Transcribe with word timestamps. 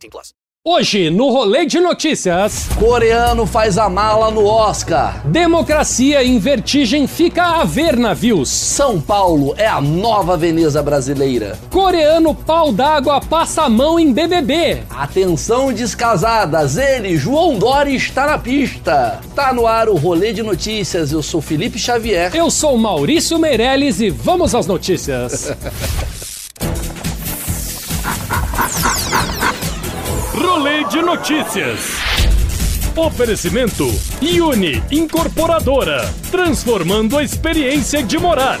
18 0.00 0.10
plus. 0.10 0.34
Hoje, 0.62 1.08
no 1.08 1.30
Rolê 1.30 1.64
de 1.64 1.80
Notícias... 1.80 2.68
Coreano 2.78 3.46
faz 3.46 3.78
a 3.78 3.88
mala 3.88 4.30
no 4.30 4.44
Oscar. 4.44 5.26
Democracia 5.26 6.22
em 6.22 6.38
vertigem 6.38 7.06
fica 7.06 7.42
a 7.42 7.64
ver 7.64 7.96
navios. 7.96 8.50
São 8.50 9.00
Paulo 9.00 9.54
é 9.56 9.66
a 9.66 9.80
nova 9.80 10.36
Veneza 10.36 10.82
brasileira. 10.82 11.58
Coreano 11.70 12.34
pau 12.34 12.74
d'água 12.74 13.22
passa 13.22 13.62
a 13.62 13.70
mão 13.70 13.98
em 13.98 14.12
BBB. 14.12 14.82
Atenção 14.90 15.72
descasadas, 15.72 16.76
ele, 16.76 17.16
João 17.16 17.58
Dória, 17.58 17.96
está 17.96 18.26
na 18.26 18.36
pista. 18.36 19.18
Tá 19.34 19.54
no 19.54 19.66
ar 19.66 19.88
o 19.88 19.96
Rolê 19.96 20.34
de 20.34 20.42
Notícias. 20.42 21.10
Eu 21.10 21.22
sou 21.22 21.40
Felipe 21.40 21.78
Xavier. 21.78 22.36
Eu 22.36 22.50
sou 22.50 22.76
Maurício 22.76 23.38
Meirelles 23.38 23.98
e 23.98 24.10
vamos 24.10 24.54
às 24.54 24.66
notícias. 24.66 25.54
de 30.90 31.00
Notícias. 31.02 31.98
Oferecimento 32.96 33.86
Uni 34.20 34.82
Incorporadora, 34.90 36.12
transformando 36.32 37.16
a 37.16 37.22
experiência 37.22 38.02
de 38.02 38.18
morar. 38.18 38.58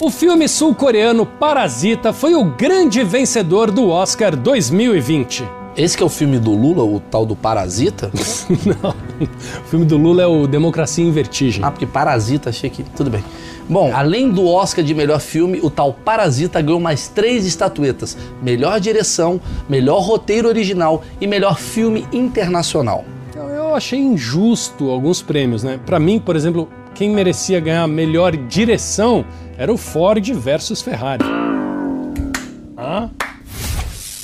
O 0.00 0.10
filme 0.10 0.48
sul-coreano 0.48 1.26
Parasita 1.26 2.12
foi 2.12 2.36
o 2.36 2.44
grande 2.44 3.02
vencedor 3.02 3.72
do 3.72 3.88
Oscar 3.88 4.36
2020. 4.36 5.44
Esse 5.76 5.96
que 5.96 6.04
é 6.04 6.06
o 6.06 6.08
filme 6.08 6.38
do 6.38 6.52
Lula, 6.52 6.84
o 6.84 7.00
tal 7.00 7.26
do 7.26 7.34
Parasita? 7.34 8.12
Não. 8.64 8.90
O 8.90 9.68
filme 9.68 9.84
do 9.84 9.96
Lula 9.96 10.22
é 10.22 10.26
o 10.26 10.46
Democracia 10.46 11.04
em 11.04 11.10
Vertigem. 11.10 11.64
Ah, 11.64 11.70
porque 11.70 11.86
Parasita, 11.86 12.50
achei 12.50 12.70
que. 12.70 12.84
Tudo 12.84 13.10
bem. 13.10 13.24
Bom, 13.72 13.90
além 13.94 14.28
do 14.28 14.46
Oscar 14.46 14.84
de 14.84 14.94
melhor 14.94 15.18
filme, 15.18 15.58
o 15.62 15.70
tal 15.70 15.94
Parasita 15.94 16.60
ganhou 16.60 16.78
mais 16.78 17.08
três 17.08 17.46
estatuetas: 17.46 18.18
melhor 18.42 18.78
direção, 18.78 19.40
melhor 19.66 20.00
roteiro 20.00 20.46
original 20.46 21.02
e 21.18 21.26
melhor 21.26 21.58
filme 21.58 22.06
internacional. 22.12 23.02
Eu 23.34 23.74
achei 23.74 23.98
injusto 23.98 24.90
alguns 24.90 25.22
prêmios, 25.22 25.62
né? 25.62 25.80
Para 25.86 25.98
mim, 25.98 26.18
por 26.18 26.36
exemplo, 26.36 26.68
quem 26.94 27.14
merecia 27.14 27.58
ganhar 27.60 27.86
melhor 27.88 28.36
direção 28.36 29.24
era 29.56 29.72
o 29.72 29.78
Ford 29.78 30.22
versus 30.34 30.82
Ferrari. 30.82 31.24
Ah? 32.76 33.08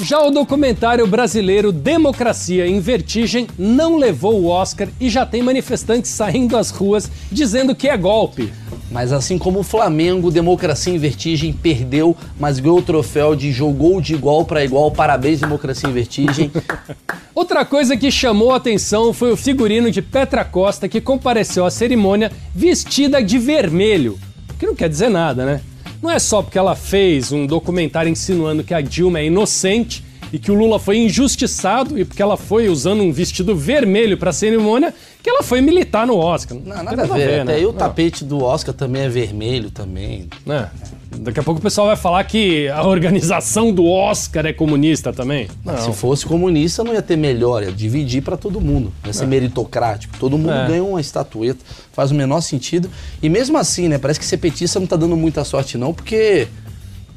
Já 0.00 0.22
o 0.22 0.30
documentário 0.30 1.06
brasileiro 1.06 1.72
Democracia 1.72 2.66
em 2.66 2.80
Vertigem 2.80 3.46
não 3.58 3.96
levou 3.96 4.42
o 4.42 4.46
Oscar 4.48 4.88
e 5.00 5.08
já 5.08 5.24
tem 5.24 5.42
manifestantes 5.42 6.10
saindo 6.10 6.54
às 6.54 6.70
ruas 6.70 7.10
dizendo 7.32 7.74
que 7.74 7.88
é 7.88 7.96
golpe. 7.96 8.52
Mas 8.90 9.12
assim 9.12 9.36
como 9.36 9.60
o 9.60 9.62
Flamengo, 9.62 10.30
Democracia 10.30 10.94
em 10.94 10.98
Vertigem 10.98 11.52
perdeu, 11.52 12.16
mas 12.40 12.58
ganhou 12.58 12.78
o 12.78 12.82
troféu 12.82 13.36
de 13.36 13.52
jogou 13.52 14.00
de 14.00 14.14
igual 14.14 14.44
para 14.44 14.64
igual. 14.64 14.90
Parabéns, 14.90 15.40
Democracia 15.40 15.88
em 15.88 15.92
Vertigem. 15.92 16.50
Outra 17.34 17.64
coisa 17.64 17.96
que 17.96 18.10
chamou 18.10 18.52
a 18.52 18.56
atenção 18.56 19.12
foi 19.12 19.30
o 19.30 19.36
figurino 19.36 19.90
de 19.90 20.00
Petra 20.00 20.44
Costa 20.44 20.88
que 20.88 21.00
compareceu 21.00 21.66
à 21.66 21.70
cerimônia 21.70 22.32
vestida 22.54 23.22
de 23.22 23.38
vermelho. 23.38 24.18
Que 24.58 24.66
não 24.66 24.74
quer 24.74 24.88
dizer 24.88 25.10
nada, 25.10 25.44
né? 25.44 25.60
Não 26.02 26.10
é 26.10 26.18
só 26.18 26.42
porque 26.42 26.58
ela 26.58 26.74
fez 26.74 27.30
um 27.30 27.46
documentário 27.46 28.10
insinuando 28.10 28.64
que 28.64 28.72
a 28.72 28.80
Dilma 28.80 29.18
é 29.18 29.26
inocente 29.26 30.04
e 30.32 30.38
que 30.38 30.50
o 30.50 30.54
Lula 30.54 30.78
foi 30.78 30.98
injustiçado 30.98 31.98
e 31.98 32.04
porque 32.04 32.22
ela 32.22 32.36
foi 32.36 32.68
usando 32.68 33.02
um 33.02 33.12
vestido 33.12 33.54
vermelho 33.56 34.16
para 34.16 34.30
a 34.30 34.32
cerimônia 34.32 34.94
que 35.22 35.28
ela 35.28 35.42
foi 35.42 35.60
militar 35.60 36.06
no 36.06 36.16
Oscar. 36.16 36.56
Não, 36.56 36.64
nada, 36.64 36.96
nada 36.96 37.02
a 37.02 37.16
ver. 37.16 37.26
ver 37.26 37.40
Até 37.40 37.44
né? 37.44 37.54
aí 37.54 37.66
o 37.66 37.72
tapete 37.72 38.24
do 38.24 38.42
Oscar 38.42 38.74
também 38.74 39.02
é 39.02 39.08
vermelho 39.08 39.70
também. 39.70 40.28
É. 40.46 40.68
Daqui 41.10 41.40
a 41.40 41.42
pouco 41.42 41.58
o 41.58 41.62
pessoal 41.62 41.86
vai 41.86 41.96
falar 41.96 42.22
que 42.24 42.68
a 42.68 42.86
organização 42.86 43.72
do 43.72 43.86
Oscar 43.86 44.44
é 44.46 44.52
comunista 44.52 45.12
também. 45.12 45.48
Se 45.78 45.92
fosse 45.92 46.26
comunista, 46.26 46.84
não 46.84 46.92
ia 46.92 47.00
ter 47.00 47.16
melhor, 47.16 47.62
ia 47.62 47.72
dividir 47.72 48.22
para 48.22 48.36
todo 48.36 48.60
mundo. 48.60 48.92
Ia 49.06 49.12
ser 49.12 49.24
é. 49.24 49.26
meritocrático. 49.26 50.16
Todo 50.18 50.36
mundo 50.36 50.52
é. 50.52 50.68
ganha 50.68 50.84
uma 50.84 51.00
estatueta. 51.00 51.60
Faz 51.92 52.10
o 52.10 52.14
menor 52.14 52.42
sentido. 52.42 52.90
E 53.22 53.28
mesmo 53.28 53.56
assim, 53.56 53.88
né? 53.88 53.98
Parece 53.98 54.20
que 54.20 54.26
ser 54.26 54.36
petista 54.36 54.78
não 54.78 54.86
tá 54.86 54.96
dando 54.96 55.16
muita 55.16 55.44
sorte, 55.44 55.78
não, 55.78 55.94
porque 55.94 56.46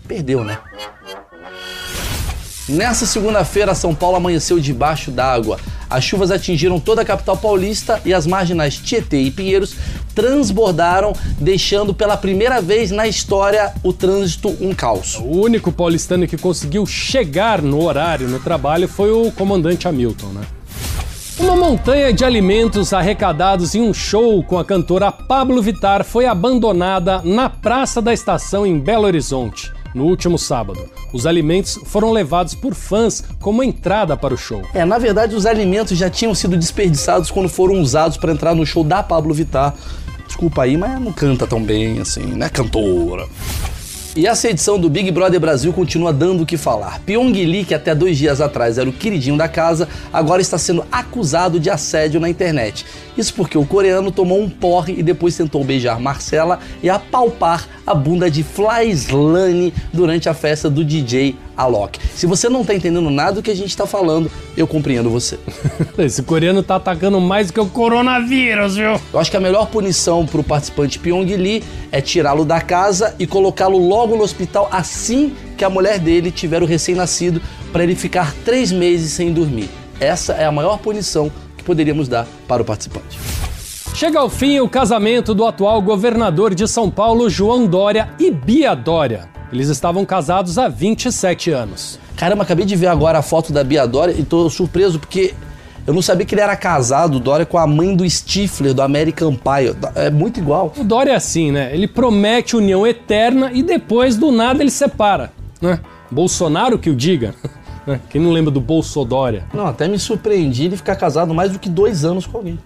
perdeu, 0.08 0.44
né? 0.44 0.58
Nessa 2.72 3.06
segunda-feira, 3.06 3.76
São 3.76 3.94
Paulo 3.94 4.16
amanheceu 4.16 4.58
debaixo 4.58 5.12
d'água. 5.12 5.60
As 5.90 6.06
chuvas 6.06 6.32
atingiram 6.32 6.80
toda 6.80 7.02
a 7.02 7.06
capital 7.06 7.36
paulista 7.36 8.00
e 8.06 8.14
as 8.14 8.26
marginais 8.26 8.78
Tietê 8.78 9.24
e 9.24 9.30
Pinheiros 9.30 9.76
transbordaram, 10.16 11.12
deixando 11.38 11.94
pela 11.94 12.16
primeira 12.16 12.62
vez 12.62 12.90
na 12.90 13.10
história 13.10 13.74
o 13.84 13.92
trânsito 13.92 14.56
um 14.62 14.74
caos. 14.74 15.16
O 15.16 15.42
único 15.42 15.70
paulistano 15.70 16.26
que 16.26 16.38
conseguiu 16.38 16.86
chegar 16.86 17.62
no 17.62 17.84
horário 17.84 18.30
no 18.30 18.40
trabalho 18.40 18.88
foi 18.88 19.12
o 19.12 19.30
comandante 19.34 19.86
Hamilton, 19.86 20.28
né? 20.28 20.42
Uma 21.38 21.58
montanha 21.58 22.14
de 22.14 22.24
alimentos 22.24 22.94
arrecadados 22.94 23.76
em 23.76 23.82
um 23.82 23.94
show 23.94 24.42
com 24.44 24.58
a 24.58 24.64
cantora 24.64 25.12
Pablo 25.12 25.62
Vittar 25.62 26.06
foi 26.06 26.26
abandonada 26.26 27.22
na 27.26 27.50
Praça 27.50 28.02
da 28.02 28.14
Estação 28.14 28.66
em 28.66 28.80
Belo 28.80 29.08
Horizonte 29.08 29.74
no 29.94 30.06
último 30.06 30.38
sábado. 30.38 30.90
Os 31.14 31.26
alimentos 31.26 31.80
foram 31.86 32.12
levados 32.12 32.56
por 32.56 32.74
fãs 32.74 33.24
como 33.40 33.64
entrada 33.64 34.16
para 34.16 34.34
o 34.34 34.38
show. 34.38 34.62
É, 34.74 34.86
na 34.86 34.98
verdade, 34.98 35.36
os 35.36 35.46
alimentos 35.46 35.98
já 35.98 36.10
tinham 36.10 36.34
sido 36.34 36.58
desperdiçados 36.58 37.32
quando 37.32 37.50
foram 37.50 37.82
usados 37.82 38.18
para 38.18 38.32
entrar 38.32 38.56
no 38.56 38.66
show 38.66 38.84
da 38.84 39.04
Pablo 39.04 39.34
Vittar. 39.34 39.74
Desculpa 40.26 40.64
aí, 40.64 40.78
mas 40.78 41.00
não 41.00 41.12
canta 41.12 41.46
tão 41.46 41.62
bem 41.62 42.00
assim, 42.00 42.24
né, 42.24 42.50
cantora? 42.50 43.28
E 44.14 44.28
essa 44.28 44.50
edição 44.50 44.78
do 44.78 44.90
Big 44.90 45.10
Brother 45.10 45.40
Brasil 45.40 45.72
continua 45.72 46.12
dando 46.12 46.44
o 46.44 46.46
que 46.46 46.58
falar. 46.58 47.00
Pyong 47.06 47.32
Lee, 47.32 47.64
que 47.64 47.74
até 47.74 47.96
dois 47.96 48.18
dias 48.18 48.42
atrás 48.42 48.78
era 48.78 48.90
o 48.90 48.92
queridinho 48.92 49.38
da 49.38 49.48
casa, 49.48 49.88
agora 50.12 50.42
está 50.42 50.58
sendo 50.58 50.84
acusado 50.92 51.58
de 51.58 51.70
assédio 51.70 52.20
na 52.20 52.28
internet. 52.28 52.86
Isso 53.18 53.34
porque 53.34 53.58
o 53.58 53.66
coreano 53.66 54.12
tomou 54.12 54.42
um 54.42 54.50
porre 54.50 54.96
e 54.98 55.02
depois 55.02 55.38
tentou 55.38 55.64
beijar 55.64 55.98
Marcela 55.98 56.60
e 56.84 56.90
apalpar 56.90 57.66
a 57.88 57.96
bunda 57.96 58.30
de 58.30 58.44
Flyslane 58.44 59.74
durante 59.94 60.28
a 60.28 60.34
festa 60.34 60.70
do 60.70 60.84
DJ 60.84 61.38
Alok. 61.56 62.00
Se 62.16 62.26
você 62.26 62.50
não 62.50 62.64
tá 62.64 62.74
entendendo 62.74 63.10
nada 63.10 63.34
do 63.34 63.42
que 63.42 63.52
a 63.52 63.56
gente 63.56 63.76
tá 63.76 63.86
falando, 63.86 64.32
eu 64.56 64.68
compreendo 64.68 65.10
você. 65.10 65.40
Esse 65.98 66.24
coreano 66.24 66.64
tá 66.64 66.76
atacando 66.76 67.20
mais 67.20 67.48
do 67.48 67.54
que 67.54 67.60
o 67.60 67.66
coronavírus, 67.66 68.76
viu? 68.76 69.00
Eu 69.14 69.20
acho 69.20 69.32
que 69.32 69.38
a 69.38 69.42
melhor 69.42 69.68
punição 69.68 70.26
pro 70.26 70.44
participante 70.44 71.00
Pyong 71.00 71.36
Lee 71.36 71.64
é 71.92 72.02
tirá-lo 72.02 72.46
da 72.46 72.62
casa 72.62 73.16
e 73.20 73.28
colocá-lo 73.28 73.78
logo 73.78 74.16
no 74.16 74.24
hospital 74.24 74.68
assim 74.72 75.34
que 75.58 75.66
a 75.66 75.70
mulher 75.70 76.00
dele 76.00 76.32
tiver 76.32 76.64
o 76.64 76.66
recém-nascido, 76.66 77.40
para 77.72 77.84
ele 77.84 77.94
ficar 77.94 78.34
três 78.44 78.72
meses 78.72 79.12
sem 79.12 79.32
dormir. 79.32 79.70
Essa 80.00 80.34
é 80.34 80.46
a 80.46 80.52
maior 80.52 80.80
punição 80.80 81.32
que 81.56 81.64
poderíamos 81.64 82.08
dar 82.08 82.28
para 82.48 82.64
o 82.64 82.66
participante. 82.66 83.20
Chega 83.94 84.20
ao 84.20 84.28
fim 84.28 84.60
o 84.60 84.68
casamento 84.68 85.36
do 85.36 85.46
atual 85.46 85.80
governador 85.80 86.56
de 86.56 86.68
São 86.68 86.90
Paulo, 86.90 87.30
João 87.30 87.68
Dória 87.68 88.10
e 88.18 88.32
Bia 88.32 88.74
Dória. 88.74 89.30
Eles 89.52 89.70
estavam 89.70 90.06
casados 90.06 90.58
há 90.58 90.68
27 90.68 91.52
anos. 91.52 92.00
Caramba, 92.16 92.44
acabei 92.44 92.66
de 92.66 92.76
ver 92.76 92.88
agora 92.88 93.20
a 93.20 93.22
foto 93.22 93.52
da 93.52 93.64
Bia 93.64 93.86
Dória 93.86 94.14
e 94.18 94.24
tô 94.24 94.50
surpreso 94.50 95.00
porque 95.00 95.34
eu 95.86 95.94
não 95.94 96.02
sabia 96.02 96.26
que 96.26 96.36
ele 96.36 96.42
era 96.42 96.56
casado, 96.56 97.16
o 97.16 97.20
Dória, 97.20 97.46
com 97.46 97.58
a 97.58 97.66
mãe 97.66 97.96
do 97.96 98.08
Stifler, 98.08 98.74
do 98.74 98.82
American 98.82 99.34
Pie. 99.34 99.76
É 99.96 100.10
muito 100.12 100.40
igual. 100.40 100.72
O 100.78 100.84
Dória 100.84 101.12
é 101.12 101.16
assim, 101.16 101.52
né? 101.52 101.74
Ele 101.74 101.88
promete 101.88 102.56
união 102.56 102.86
eterna 102.86 103.52
e 103.52 103.64
depois, 103.64 104.16
do 104.16 104.32
nada, 104.32 104.62
ele 104.62 104.70
separa. 104.70 105.32
Né? 105.60 105.80
Bolsonaro 106.10 106.78
que 106.78 106.90
o 106.90 106.96
diga. 106.96 107.34
Né? 107.84 108.00
Quem 108.12 108.22
não 108.22 108.30
lembra 108.30 108.52
do 108.52 108.62
Bolsodória? 108.62 109.44
Não, 109.52 109.66
até 109.66 109.88
me 109.88 109.98
surpreendi 109.98 110.66
ele 110.66 110.78
ficar 110.78 110.96
casado 110.96 111.34
mais 111.34 111.52
do 111.52 111.58
que 111.58 111.68
dois 111.68 112.06
anos 112.06 112.28
com 112.28 112.38
alguém. 112.38 112.60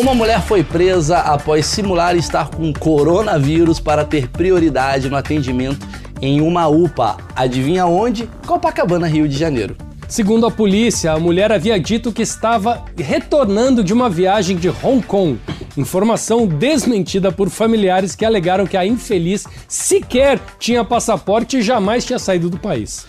Uma 0.00 0.14
mulher 0.14 0.40
foi 0.40 0.64
presa 0.64 1.18
após 1.18 1.66
simular 1.66 2.16
estar 2.16 2.48
com 2.48 2.72
coronavírus 2.72 3.78
para 3.78 4.02
ter 4.02 4.28
prioridade 4.28 5.10
no 5.10 5.16
atendimento 5.16 5.86
em 6.22 6.40
uma 6.40 6.66
UPA. 6.68 7.18
Adivinha 7.36 7.84
onde? 7.84 8.26
Copacabana, 8.46 9.06
Rio 9.06 9.28
de 9.28 9.36
Janeiro. 9.36 9.76
Segundo 10.08 10.46
a 10.46 10.50
polícia, 10.50 11.12
a 11.12 11.18
mulher 11.18 11.52
havia 11.52 11.78
dito 11.78 12.12
que 12.12 12.22
estava 12.22 12.82
retornando 12.96 13.84
de 13.84 13.92
uma 13.92 14.08
viagem 14.08 14.56
de 14.56 14.70
Hong 14.70 15.02
Kong. 15.02 15.38
Informação 15.76 16.46
desmentida 16.46 17.30
por 17.30 17.50
familiares 17.50 18.16
que 18.16 18.24
alegaram 18.24 18.66
que 18.66 18.78
a 18.78 18.86
infeliz 18.86 19.46
sequer 19.68 20.40
tinha 20.58 20.82
passaporte 20.82 21.58
e 21.58 21.62
jamais 21.62 22.06
tinha 22.06 22.18
saído 22.18 22.48
do 22.48 22.58
país. 22.58 23.06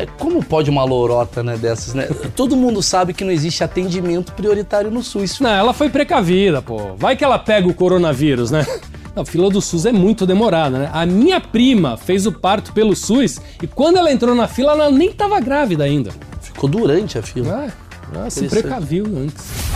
É, 0.00 0.06
como 0.18 0.42
pode 0.42 0.70
uma 0.70 0.82
lorota, 0.82 1.42
né, 1.42 1.58
dessas, 1.58 1.92
né? 1.92 2.08
Todo 2.34 2.56
mundo 2.56 2.82
sabe 2.82 3.12
que 3.12 3.22
não 3.22 3.30
existe 3.30 3.62
atendimento 3.62 4.32
prioritário 4.32 4.90
no 4.90 5.02
SUS. 5.02 5.40
Não, 5.40 5.50
ela 5.50 5.74
foi 5.74 5.90
precavida, 5.90 6.62
pô. 6.62 6.94
Vai 6.96 7.16
que 7.16 7.22
ela 7.24 7.38
pega 7.38 7.68
o 7.68 7.74
coronavírus, 7.74 8.50
né? 8.50 8.66
A 9.14 9.24
fila 9.24 9.50
do 9.50 9.60
SUS 9.60 9.84
é 9.86 9.92
muito 9.92 10.24
demorada, 10.24 10.78
né? 10.78 10.90
A 10.92 11.04
minha 11.04 11.40
prima 11.40 11.96
fez 11.96 12.26
o 12.26 12.32
parto 12.32 12.72
pelo 12.72 12.96
SUS 12.96 13.40
e 13.62 13.66
quando 13.66 13.98
ela 13.98 14.10
entrou 14.10 14.34
na 14.34 14.48
fila, 14.48 14.72
ela 14.72 14.90
nem 14.90 15.12
tava 15.12 15.38
grávida 15.40 15.84
ainda. 15.84 16.10
Ficou 16.40 16.70
durante 16.70 17.18
a 17.18 17.22
fila. 17.22 17.66
Ah, 17.66 17.72
ela 18.14 18.30
se 18.30 18.48
precaviu 18.48 19.04
antes. 19.04 19.69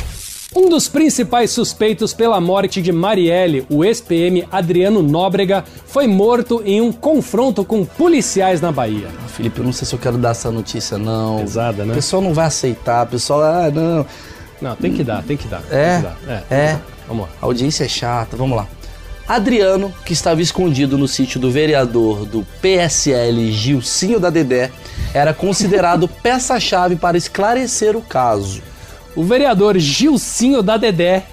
Um 0.57 0.69
dos 0.69 0.89
principais 0.89 1.51
suspeitos 1.51 2.15
pela 2.15 2.41
morte 2.41 2.81
de 2.81 2.93
Marielle, 2.93 3.67
o 3.69 3.85
ex-PM 3.85 4.47
Adriano 4.53 5.03
Nóbrega, 5.03 5.65
foi 5.85 6.07
morto 6.07 6.63
em 6.65 6.81
um 6.81 6.93
confronto 6.93 7.65
com 7.65 7.85
policiais 7.85 8.61
na 8.61 8.71
Bahia. 8.71 9.09
Felipe, 9.29 9.59
eu 9.59 9.65
não 9.65 9.73
sei 9.73 9.85
se 9.87 9.95
eu 9.95 9.99
quero 9.99 10.17
dar 10.17 10.31
essa 10.31 10.53
notícia, 10.53 10.97
não. 10.97 11.41
Pesada, 11.41 11.85
né? 11.85 11.93
O 11.93 11.97
pessoal 11.97 12.23
não 12.23 12.33
vai 12.33 12.47
aceitar, 12.47 13.05
o 13.05 13.09
pessoal, 13.11 13.43
ah, 13.43 13.69
não. 13.69 14.07
Não, 14.63 14.77
tem 14.77 14.93
que 14.93 15.03
dar, 15.03 15.25
tem 15.25 15.37
que 15.37 15.49
dar. 15.49 15.63
É, 15.71 16.01
tem 16.01 16.11
que 16.13 16.27
dar. 16.27 16.45
é. 16.49 16.73
dar. 16.75 16.83
Vamos 17.09 17.25
lá. 17.25 17.29
A 17.43 17.47
audiência 17.47 17.85
é 17.85 17.89
chata, 17.89 18.37
vamos 18.37 18.57
lá. 18.57 18.69
Adriano, 19.27 19.93
que 20.05 20.13
estava 20.13 20.41
escondido 20.41 20.97
no 20.97 21.09
sítio 21.09 21.41
do 21.41 21.51
vereador 21.51 22.27
do 22.27 22.47
PSL 22.63 23.51
Gilcinho 23.51 24.21
da 24.21 24.31
Dedé, 24.31 24.71
era 25.13 25.35
considerado 25.35 26.07
peça-chave 26.23 26.95
para 26.95 27.17
esclarecer 27.17 27.97
o 27.97 28.03
caso. 28.03 28.63
O 29.17 29.23
vereador 29.23 29.79
Gilcinho 29.79 30.63
da 30.63 30.77
Dedé, 30.77 31.25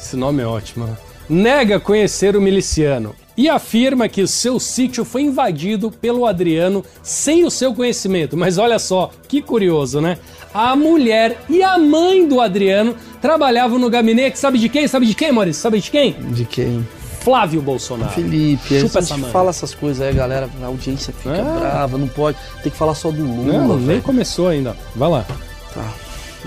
esse 0.00 0.16
nome 0.16 0.42
é 0.42 0.46
ótimo, 0.46 0.96
nega 1.28 1.80
conhecer 1.80 2.36
o 2.36 2.40
miliciano 2.40 3.14
e 3.36 3.48
afirma 3.48 4.08
que 4.08 4.22
o 4.22 4.28
seu 4.28 4.60
sítio 4.60 5.04
foi 5.04 5.22
invadido 5.22 5.90
pelo 5.90 6.24
Adriano 6.26 6.84
sem 7.02 7.44
o 7.44 7.50
seu 7.50 7.74
conhecimento. 7.74 8.36
Mas 8.36 8.58
olha 8.58 8.78
só, 8.78 9.10
que 9.26 9.42
curioso, 9.42 10.00
né? 10.00 10.18
A 10.52 10.76
mulher 10.76 11.42
e 11.48 11.60
a 11.62 11.76
mãe 11.76 12.28
do 12.28 12.40
Adriano 12.40 12.94
trabalhavam 13.20 13.78
no 13.78 13.90
gabinete, 13.90 14.38
sabe 14.38 14.58
de 14.58 14.68
quem? 14.68 14.86
Sabe 14.86 15.06
de 15.06 15.14
quem, 15.14 15.32
Maurício? 15.32 15.60
Sabe 15.60 15.80
de 15.80 15.90
quem? 15.90 16.12
De 16.12 16.44
quem? 16.44 16.86
Flávio 17.22 17.60
Bolsonaro. 17.62 18.12
Felipe, 18.12 18.78
Chupa 18.80 18.98
a 18.98 19.02
essa 19.02 19.14
gente 19.14 19.20
mãe. 19.22 19.30
fala 19.32 19.50
essas 19.50 19.74
coisas 19.74 20.06
aí, 20.06 20.14
galera, 20.14 20.48
a 20.62 20.66
audiência 20.66 21.12
fica 21.12 21.34
É. 21.34 21.42
brava, 21.42 21.96
não 21.98 22.06
pode. 22.06 22.36
Tem 22.62 22.70
que 22.70 22.76
falar 22.78 22.94
só 22.94 23.10
do 23.10 23.24
Lula. 23.24 23.52
Não, 23.66 23.78
nem 23.78 24.00
começou 24.00 24.46
ainda. 24.48 24.76
Vai 24.94 25.08
lá. 25.10 25.24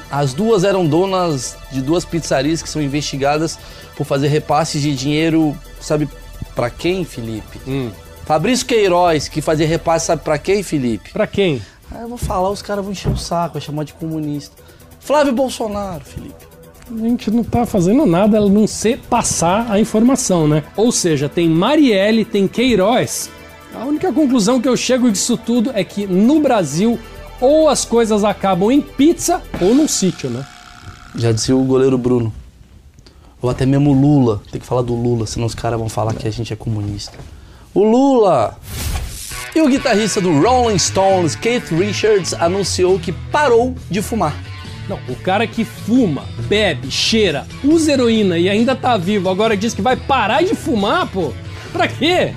As 0.09 0.33
duas 0.33 0.63
eram 0.63 0.85
donas 0.85 1.57
de 1.71 1.81
duas 1.81 2.05
pizzarias 2.05 2.61
que 2.61 2.69
são 2.69 2.81
investigadas 2.81 3.57
por 3.95 4.05
fazer 4.05 4.27
repasses 4.27 4.81
de 4.81 4.95
dinheiro, 4.95 5.57
sabe 5.81 6.07
pra 6.55 6.69
quem, 6.69 7.03
Felipe? 7.03 7.59
Hum. 7.67 7.91
Fabrício 8.25 8.65
Queiroz, 8.65 9.27
que 9.27 9.41
fazia 9.41 9.67
repasse, 9.67 10.07
sabe 10.07 10.21
pra 10.21 10.37
quem, 10.37 10.61
Felipe? 10.61 11.11
Pra 11.11 11.25
quem? 11.25 11.61
Ah, 11.91 12.01
eu 12.01 12.09
vou 12.09 12.17
falar, 12.17 12.49
os 12.49 12.61
caras 12.61 12.83
vão 12.83 12.91
encher 12.91 13.11
o 13.11 13.17
saco, 13.17 13.53
vai 13.53 13.61
chamar 13.61 13.83
de 13.83 13.93
comunista. 13.93 14.55
Flávio 14.99 15.33
Bolsonaro, 15.33 16.03
Felipe. 16.03 16.45
A 16.89 16.97
gente 16.97 17.31
não 17.31 17.43
tá 17.43 17.65
fazendo 17.65 18.05
nada, 18.05 18.37
ela 18.37 18.49
não 18.49 18.65
ser 18.65 18.99
passar 19.09 19.69
a 19.69 19.79
informação, 19.79 20.47
né? 20.47 20.63
Ou 20.75 20.91
seja, 20.91 21.27
tem 21.27 21.49
Marielle, 21.49 22.23
tem 22.23 22.47
Queiroz. 22.47 23.29
A 23.73 23.85
única 23.85 24.11
conclusão 24.11 24.59
que 24.59 24.67
eu 24.67 24.75
chego 24.75 25.11
disso 25.11 25.37
tudo 25.37 25.71
é 25.73 25.83
que 25.83 26.07
no 26.07 26.39
Brasil 26.39 26.97
ou 27.39 27.69
as 27.69 27.85
coisas 27.85 28.23
acabam 28.23 28.71
em 28.71 28.81
pizza 28.81 29.41
ou 29.61 29.73
num 29.73 29.87
sítio, 29.87 30.29
né? 30.29 30.45
Já 31.15 31.31
dizia 31.31 31.55
o 31.55 31.63
goleiro 31.63 31.97
Bruno. 31.97 32.33
Ou 33.41 33.49
até 33.49 33.65
mesmo 33.65 33.91
o 33.91 33.93
Lula. 33.93 34.41
Tem 34.51 34.59
que 34.59 34.67
falar 34.67 34.81
do 34.81 34.95
Lula, 34.95 35.25
senão 35.27 35.45
os 35.45 35.55
caras 35.55 35.79
vão 35.79 35.89
falar 35.89 36.13
que 36.13 36.27
a 36.27 36.31
gente 36.31 36.51
é 36.51 36.55
comunista. 36.55 37.17
O 37.73 37.83
Lula! 37.83 38.57
E 39.55 39.61
o 39.61 39.67
guitarrista 39.67 40.21
do 40.21 40.39
Rolling 40.39 40.77
Stones, 40.77 41.35
Keith 41.35 41.69
Richards, 41.71 42.33
anunciou 42.33 42.99
que 42.99 43.11
parou 43.11 43.75
de 43.89 44.01
fumar. 44.01 44.35
Não, 44.87 44.99
o 45.09 45.15
cara 45.15 45.45
que 45.45 45.65
fuma, 45.65 46.23
bebe, 46.47 46.89
cheira, 46.89 47.45
usa 47.63 47.91
heroína 47.91 48.37
e 48.37 48.49
ainda 48.49 48.75
tá 48.75 48.95
vivo, 48.95 49.29
agora 49.29 49.57
diz 49.57 49.73
que 49.73 49.81
vai 49.81 49.97
parar 49.97 50.43
de 50.43 50.55
fumar, 50.55 51.07
pô? 51.07 51.33
Pra 51.73 51.87
quê? 51.87 52.33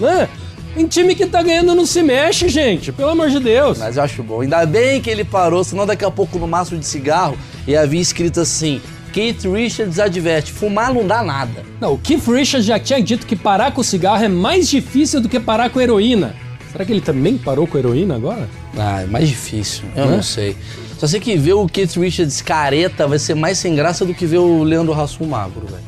Hã? 0.00 0.28
Em 0.76 0.86
time 0.86 1.14
que 1.14 1.24
tá 1.26 1.40
ganhando 1.42 1.74
não 1.74 1.86
se 1.86 2.02
mexe, 2.02 2.48
gente, 2.48 2.90
pelo 2.90 3.10
amor 3.10 3.30
de 3.30 3.38
Deus. 3.38 3.78
Mas 3.78 3.96
eu 3.96 4.02
acho 4.02 4.22
bom. 4.22 4.40
Ainda 4.40 4.66
bem 4.66 5.00
que 5.00 5.08
ele 5.08 5.24
parou, 5.24 5.62
senão 5.62 5.86
daqui 5.86 6.04
a 6.04 6.10
pouco 6.10 6.38
no 6.38 6.48
maço 6.48 6.76
de 6.76 6.84
cigarro 6.84 7.38
ia 7.66 7.80
havia 7.82 8.00
escrito 8.00 8.40
assim: 8.40 8.80
Keith 9.12 9.44
Richards 9.44 10.00
adverte, 10.00 10.52
fumar 10.52 10.92
não 10.92 11.06
dá 11.06 11.22
nada. 11.22 11.62
Não, 11.80 11.92
o 11.92 11.98
Keith 11.98 12.26
Richards 12.26 12.66
já 12.66 12.78
tinha 12.78 13.00
dito 13.00 13.24
que 13.26 13.36
parar 13.36 13.70
com 13.72 13.82
cigarro 13.84 14.24
é 14.24 14.28
mais 14.28 14.68
difícil 14.68 15.20
do 15.20 15.28
que 15.28 15.38
parar 15.38 15.70
com 15.70 15.80
heroína. 15.80 16.34
Será 16.72 16.84
que 16.84 16.90
ele 16.92 17.00
também 17.00 17.38
parou 17.38 17.68
com 17.68 17.78
heroína 17.78 18.16
agora? 18.16 18.48
Ah, 18.76 19.02
é 19.02 19.06
mais 19.06 19.28
difícil. 19.28 19.84
Eu 19.94 20.06
Né? 20.06 20.16
não 20.16 20.22
sei. 20.24 20.56
Só 20.98 21.06
sei 21.06 21.20
que 21.20 21.36
ver 21.36 21.52
o 21.52 21.68
Keith 21.68 21.94
Richards 21.96 22.42
careta 22.42 23.06
vai 23.06 23.18
ser 23.20 23.34
mais 23.34 23.58
sem 23.58 23.76
graça 23.76 24.04
do 24.04 24.12
que 24.12 24.26
ver 24.26 24.38
o 24.38 24.64
Leandro 24.64 24.92
Hassum 24.98 25.26
magro, 25.26 25.62
velho. 25.66 25.82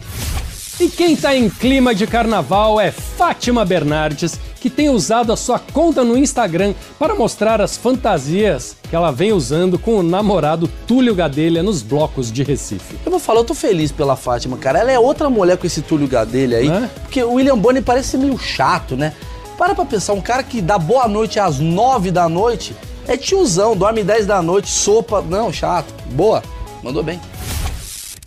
E 0.78 0.88
quem 0.90 1.16
tá 1.16 1.34
em 1.34 1.48
clima 1.48 1.94
de 1.94 2.06
carnaval 2.06 2.78
é 2.78 2.90
Fátima 2.90 3.64
Bernardes, 3.64 4.38
que 4.60 4.68
tem 4.68 4.90
usado 4.90 5.32
a 5.32 5.36
sua 5.36 5.58
conta 5.58 6.04
no 6.04 6.18
Instagram 6.18 6.74
para 6.98 7.14
mostrar 7.14 7.62
as 7.62 7.78
fantasias 7.78 8.76
que 8.88 8.94
ela 8.94 9.10
vem 9.10 9.32
usando 9.32 9.78
com 9.78 9.96
o 9.96 10.02
namorado 10.02 10.68
Túlio 10.86 11.14
Gadelha 11.14 11.62
nos 11.62 11.80
blocos 11.80 12.30
de 12.30 12.42
Recife. 12.42 12.98
Eu 13.06 13.10
vou 13.10 13.18
falar, 13.18 13.40
eu 13.40 13.44
tô 13.44 13.54
feliz 13.54 13.90
pela 13.90 14.16
Fátima, 14.16 14.58
cara. 14.58 14.80
Ela 14.80 14.92
é 14.92 14.98
outra 14.98 15.30
mulher 15.30 15.56
com 15.56 15.66
esse 15.66 15.80
Túlio 15.80 16.06
Gadelha 16.06 16.58
aí. 16.58 16.68
É? 16.68 16.90
Porque 17.02 17.22
o 17.22 17.32
William 17.34 17.56
Bonner 17.56 17.82
parece 17.82 18.18
meio 18.18 18.36
chato, 18.36 18.96
né? 18.96 19.14
Para 19.56 19.74
pra 19.74 19.86
pensar, 19.86 20.12
um 20.12 20.20
cara 20.20 20.42
que 20.42 20.60
dá 20.60 20.78
boa 20.78 21.08
noite 21.08 21.40
às 21.40 21.58
nove 21.58 22.10
da 22.10 22.28
noite 22.28 22.76
é 23.08 23.16
tiozão, 23.16 23.74
dorme 23.74 24.04
10 24.04 24.26
da 24.26 24.42
noite, 24.42 24.68
sopa. 24.68 25.22
Não, 25.22 25.50
chato. 25.50 25.94
Boa. 26.12 26.42
Mandou 26.82 27.02
bem. 27.02 27.18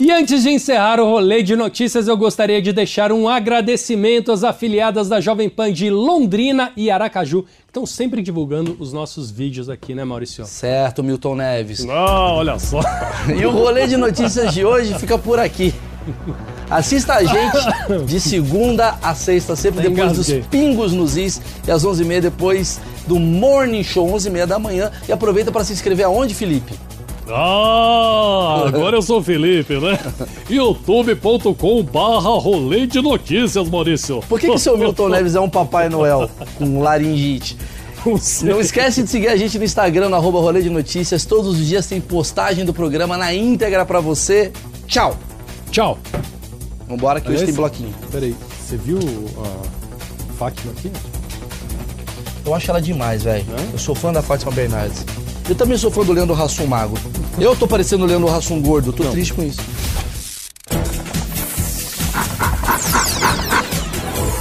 E 0.01 0.11
antes 0.11 0.43
de 0.43 0.49
encerrar 0.49 0.97
o 1.01 1.03
rolê 1.03 1.43
de 1.43 1.57
notícias, 1.57 2.07
eu 2.07 2.15
gostaria 2.15 2.61
de 2.61 2.71
deixar 2.71 3.11
um 3.11 3.27
agradecimento 3.27 4.31
às 4.31 4.45
afiliadas 4.45 5.09
da 5.09 5.19
Jovem 5.19 5.49
Pan 5.49 5.73
de 5.73 5.89
Londrina 5.89 6.71
e 6.77 6.89
Aracaju, 6.89 7.43
que 7.43 7.49
estão 7.67 7.85
sempre 7.85 8.21
divulgando 8.21 8.77
os 8.79 8.93
nossos 8.93 9.29
vídeos 9.29 9.67
aqui, 9.67 9.93
né, 9.93 10.05
Maurício? 10.05 10.45
Certo, 10.45 11.03
Milton 11.03 11.35
Neves. 11.35 11.85
Ah, 11.89 12.31
olha 12.33 12.57
só. 12.57 12.79
E 13.37 13.45
o 13.45 13.51
rolê 13.51 13.87
de 13.87 13.97
notícias 13.97 14.53
de 14.53 14.63
hoje 14.63 14.97
fica 14.97 15.17
por 15.17 15.37
aqui. 15.37 15.73
Assista 16.69 17.15
a 17.15 17.23
gente 17.25 18.05
de 18.05 18.21
segunda 18.21 18.97
a 19.01 19.13
sexta, 19.13 19.53
sempre 19.53 19.89
depois 19.89 20.13
dos. 20.13 20.31
Pingos 20.47 20.93
nos 20.93 21.17
Is 21.17 21.41
e 21.67 21.71
às 21.71 21.83
11h30 21.83 22.21
depois 22.21 22.79
do 23.05 23.19
Morning 23.19 23.83
Show, 23.83 24.09
11h30 24.13 24.45
da 24.45 24.57
manhã. 24.57 24.91
E 25.09 25.11
aproveita 25.11 25.51
para 25.51 25.65
se 25.65 25.73
inscrever 25.73 26.05
aonde, 26.05 26.33
Felipe? 26.33 26.73
Ah, 27.31 28.63
agora 28.67 28.97
eu 28.97 29.01
sou 29.01 29.19
o 29.19 29.23
Felipe, 29.23 29.75
né? 29.79 29.97
youtube.com 30.49 31.83
barra 31.83 32.29
rolê 32.39 32.87
de 32.87 33.01
notícias, 33.01 33.69
Maurício. 33.69 34.21
Por 34.27 34.39
que, 34.39 34.49
que 34.49 34.57
seu 34.57 34.77
Milton 34.77 35.09
Neves 35.09 35.35
é 35.35 35.39
um 35.39 35.49
Papai 35.49 35.89
Noel 35.89 36.29
com 36.57 36.79
laringite? 36.81 37.57
Não 38.43 38.59
esquece 38.61 39.03
de 39.03 39.09
seguir 39.09 39.27
a 39.27 39.35
gente 39.35 39.57
no 39.59 39.63
Instagram, 39.65 40.09
no 40.09 40.15
arroba 40.15 40.39
rolê 40.39 40.61
de 40.61 40.69
notícias. 40.69 41.25
Todos 41.25 41.59
os 41.59 41.67
dias 41.67 41.85
tem 41.85 41.99
postagem 41.99 42.63
do 42.65 42.73
programa 42.73 43.17
na 43.17 43.33
íntegra 43.33 43.85
pra 43.85 43.99
você. 43.99 44.51
Tchau! 44.87 45.17
Tchau. 45.69 45.97
Vambora 46.87 47.19
que 47.19 47.27
hoje 47.27 47.37
Aliás- 47.43 47.49
tem 47.49 47.55
bloquinho. 47.55 47.93
Peraí, 48.11 48.35
você 48.65 48.77
viu 48.77 48.97
a 49.43 50.33
Fátima 50.37 50.71
aqui? 50.71 50.89
Eu 52.45 52.55
acho 52.55 52.71
ela 52.71 52.81
demais, 52.81 53.21
velho. 53.23 53.45
Eu 53.71 53.77
sou 53.77 53.93
fã 53.93 54.11
da 54.13 54.21
Fátima 54.23 54.51
Bernardes. 54.51 55.05
Eu 55.49 55.55
também 55.55 55.79
sou 55.79 55.89
fã 55.89 56.05
do 56.05 56.13
Leandro 56.13 56.39
Hassum 56.39 56.67
Magro. 56.67 57.01
Eu 57.39 57.55
tô 57.55 57.67
parecendo 57.67 58.03
o 58.03 58.07
Leandro 58.07 58.29
Hassum 58.29 58.61
gordo, 58.61 58.93
tô 58.93 59.03
triste 59.05 59.33
com 59.33 59.41
isso. 59.41 59.59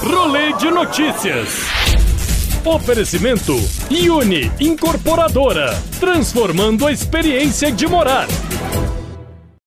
Rolê 0.03 0.53
de 0.59 0.71
notícias. 0.71 1.49
Oferecimento 2.63 3.57
Uni 3.91 4.53
Incorporadora, 4.61 5.83
transformando 5.99 6.87
a 6.87 6.93
experiência 6.93 7.73
de 7.73 7.87
morar. 7.87 8.29